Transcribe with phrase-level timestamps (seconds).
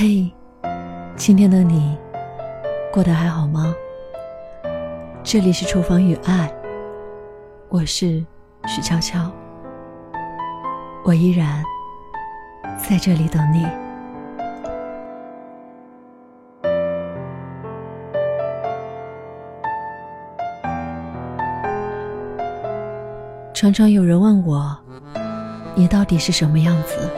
[0.00, 0.32] 嘿，
[1.16, 1.98] 今天的你
[2.92, 3.74] 过得还好吗？
[5.24, 6.54] 这里是厨房与爱，
[7.68, 8.24] 我是
[8.68, 9.28] 许悄悄，
[11.02, 11.64] 我依然
[12.76, 13.66] 在这里等你。
[23.52, 24.78] 常常有人问我，
[25.74, 27.10] 你到底是什么样子？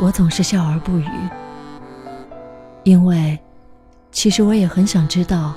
[0.00, 1.08] 我总是笑而不语，
[2.82, 3.38] 因为
[4.10, 5.54] 其实我也很想知道，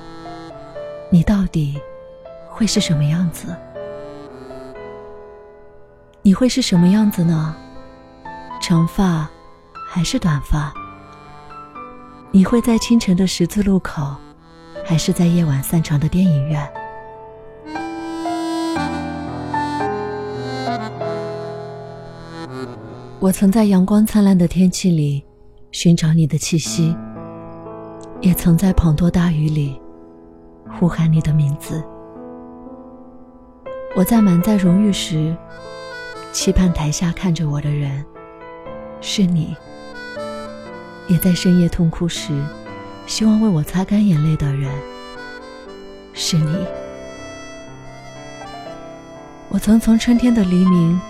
[1.10, 1.78] 你到底
[2.48, 3.54] 会是什么样子？
[6.22, 7.54] 你会是什么样子呢？
[8.60, 9.28] 长发
[9.88, 10.72] 还是短发？
[12.30, 14.14] 你会在清晨的十字路口，
[14.84, 16.70] 还是在夜晚散场的电影院？
[23.20, 25.24] 我曾在阳光灿烂的天气里
[25.72, 26.96] 寻找你的气息，
[28.20, 29.76] 也曾在滂沱大雨里
[30.78, 31.82] 呼喊你的名字。
[33.96, 35.36] 我在满载荣誉时
[36.30, 38.04] 期盼台下看着我的人
[39.00, 39.56] 是你，
[41.08, 42.32] 也在深夜痛哭时
[43.08, 44.70] 希望为我擦干眼泪的人
[46.12, 46.56] 是你。
[49.48, 51.00] 我曾从春天的黎明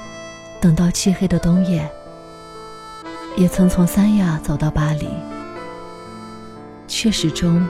[0.59, 1.87] 等到漆黑的冬夜。
[3.39, 5.09] 也曾从三亚走到巴黎，
[6.89, 7.65] 却始终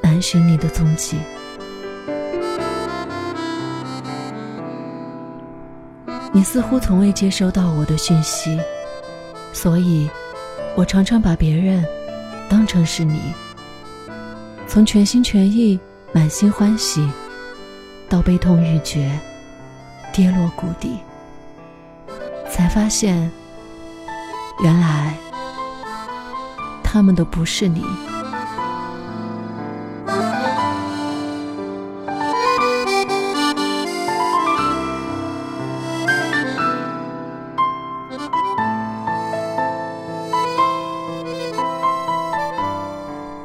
[0.00, 1.18] 难寻你的踪迹。
[6.32, 8.58] 你似乎从未接收到我的讯息，
[9.52, 10.08] 所以，
[10.74, 11.84] 我常常把别人
[12.48, 13.20] 当成是你。
[14.66, 15.78] 从全心全意、
[16.14, 17.06] 满心欢喜，
[18.08, 19.20] 到悲痛欲绝、
[20.14, 20.96] 跌落谷底，
[22.50, 23.30] 才发现。
[24.62, 25.16] 原来，
[26.84, 27.82] 他们都不是你。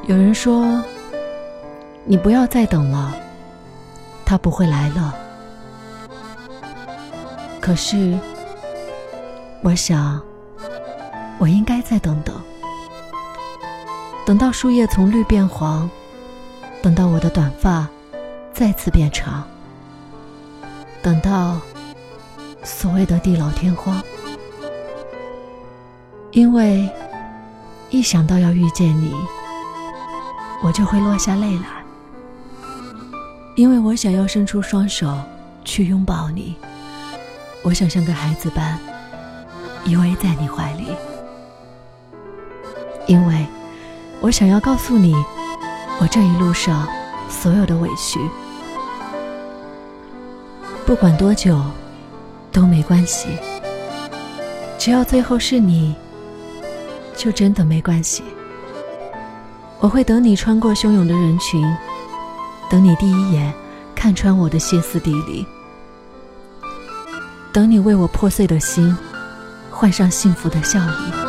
[0.08, 0.84] 有人说
[2.04, 3.16] ：“你不要再等了，
[4.26, 5.16] 他不会来了。”
[7.62, 8.20] 可是，
[9.62, 10.22] 我想。
[11.38, 12.42] 我应该再等等，
[14.26, 15.90] 等到树叶从绿变黄，
[16.82, 17.88] 等到我的短发
[18.54, 19.44] 再次变长，
[21.04, 21.60] 等到
[22.64, 24.02] 所谓的地老天荒。
[26.32, 26.90] 因为
[27.90, 29.14] 一想到要遇见你，
[30.64, 31.84] 我就会落下泪来。
[33.56, 35.18] 因为我想要伸出双手
[35.64, 36.56] 去拥抱你，
[37.62, 38.78] 我想像个孩子般
[39.86, 40.88] 依偎在你怀里。
[43.08, 43.46] 因为，
[44.20, 45.14] 我想要告诉你，
[46.00, 46.88] 我这一路上
[47.30, 48.20] 所有的委屈，
[50.86, 51.62] 不管多久
[52.52, 53.28] 都没关系，
[54.78, 55.96] 只要最后是你，
[57.16, 58.24] 就真的没关系。
[59.80, 61.64] 我会等你穿过汹涌的人群，
[62.70, 63.54] 等你第一眼
[63.94, 65.46] 看穿我的歇斯底里，
[67.54, 68.98] 等你为我破碎的心
[69.70, 71.25] 换上幸福的笑意。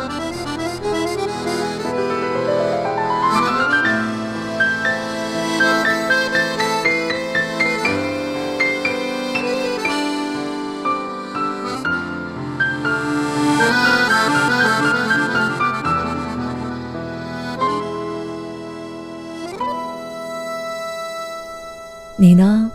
[22.19, 22.71] 你呢？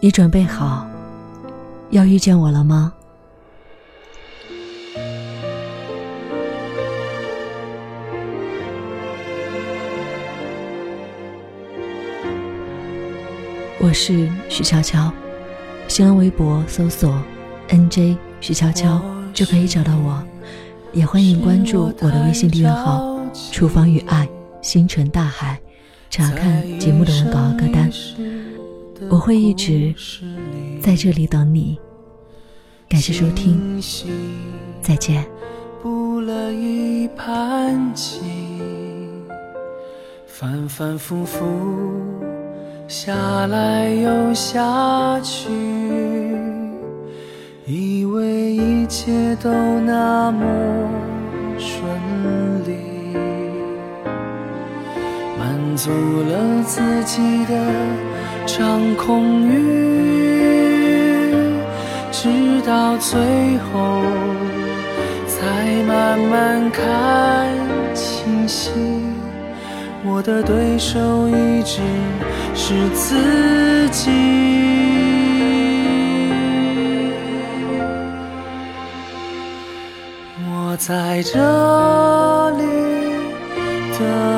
[0.00, 0.84] 你准备好
[1.90, 2.92] 要遇见我了吗？
[13.78, 15.12] 我是许悄悄，
[15.86, 17.22] 新浪微博搜索
[17.68, 19.00] “nj 许悄悄”
[19.32, 20.20] 就可以找到我，
[20.92, 23.16] 也欢迎关注我的微信订阅号
[23.52, 24.28] “厨房与爱，
[24.60, 25.56] 星辰大海”。
[26.10, 27.63] 查看节目的文稿和，
[29.14, 29.94] 我会一直
[30.82, 31.78] 在这里等你。
[32.88, 33.80] 感谢收听，
[34.82, 35.24] 再见。
[35.80, 38.22] 不了一盘棋，
[40.26, 41.40] 反反复复
[42.88, 45.48] 下来又下去，
[47.66, 50.44] 以为一切都那么
[51.56, 51.86] 顺
[52.66, 52.74] 利。
[55.38, 57.54] 满足了自己的
[58.46, 59.54] 掌控欲，
[62.12, 62.28] 直
[62.66, 63.18] 到最
[63.58, 64.02] 后
[65.26, 67.48] 才慢慢看
[67.94, 68.70] 清晰，
[70.04, 71.80] 我的对手一直
[72.54, 74.10] 是自己。
[80.50, 81.38] 我在这
[82.58, 82.62] 里
[83.96, 84.33] 等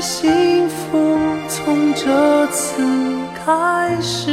[0.00, 1.18] 幸福
[1.48, 2.82] 从这次
[3.44, 4.30] 开始。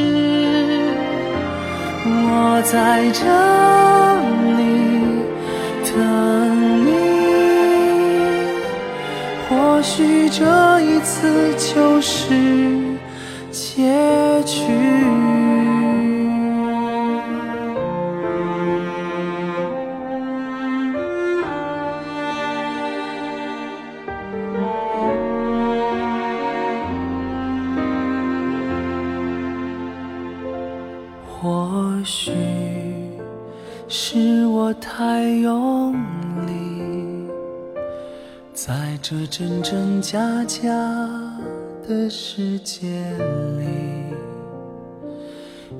[2.05, 3.25] 我在这
[4.55, 4.59] 里
[5.83, 5.93] 等
[6.85, 6.87] 你，
[9.49, 10.45] 或许这
[10.81, 12.33] 一次就是
[13.51, 13.91] 结
[14.45, 15.46] 局。
[39.09, 40.67] 这真真假假
[41.87, 42.89] 的世界
[43.57, 43.63] 里，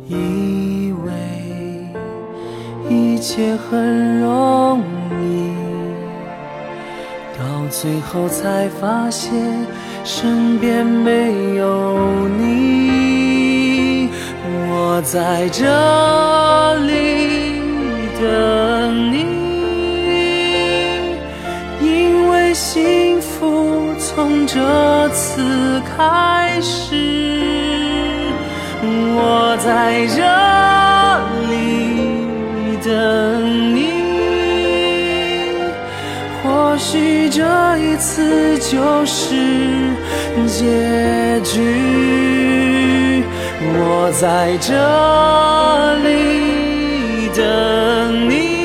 [0.08, 1.12] 以为
[2.90, 4.80] 一切很容
[5.20, 5.52] 易，
[7.38, 9.36] 到最后才发现
[10.06, 14.08] 身边没有你。
[14.70, 15.66] 我在这
[16.86, 17.60] 里
[18.22, 19.27] 等你，
[24.18, 26.96] 从这次开始。
[28.82, 30.24] 我在这
[31.52, 31.54] 里
[32.84, 32.90] 等
[33.76, 33.80] 你，
[36.42, 37.44] 或许这
[37.78, 39.36] 一次就是
[40.48, 43.24] 结局。
[43.62, 44.74] 我在这
[46.02, 48.57] 里等你，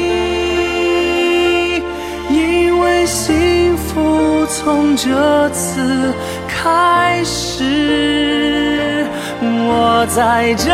[4.64, 6.12] 从这次
[6.46, 9.04] 开始。
[9.44, 10.70] 我在这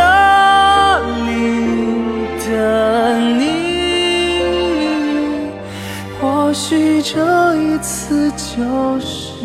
[1.24, 1.28] 里
[2.44, 3.42] 等你，
[6.20, 9.44] 或许这一次就是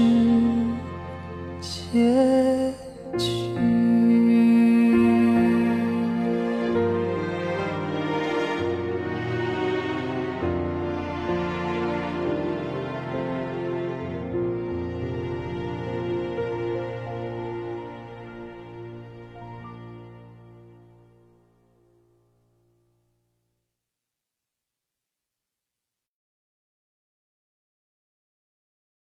[1.62, 2.74] 结
[3.18, 3.73] 局。